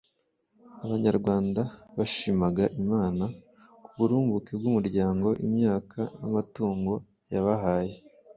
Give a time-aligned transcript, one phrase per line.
[0.85, 1.61] Abanyarwanda
[1.97, 3.25] bashimaga Imana
[3.83, 6.93] k’uburumbuke bw’umuryango, imyaka n’amatungo
[7.33, 7.93] yabahaye.